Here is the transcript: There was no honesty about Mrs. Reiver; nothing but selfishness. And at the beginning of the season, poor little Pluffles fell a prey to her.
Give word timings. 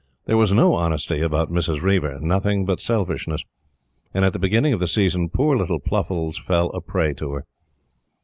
There 0.25 0.35
was 0.35 0.51
no 0.51 0.73
honesty 0.73 1.21
about 1.21 1.51
Mrs. 1.51 1.79
Reiver; 1.83 2.19
nothing 2.19 2.65
but 2.65 2.79
selfishness. 2.81 3.45
And 4.15 4.25
at 4.25 4.33
the 4.33 4.39
beginning 4.39 4.73
of 4.73 4.79
the 4.79 4.87
season, 4.87 5.29
poor 5.29 5.55
little 5.55 5.79
Pluffles 5.79 6.39
fell 6.39 6.71
a 6.71 6.81
prey 6.81 7.13
to 7.13 7.33
her. 7.33 7.45